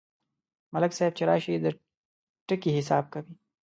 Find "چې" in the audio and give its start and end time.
1.17-1.23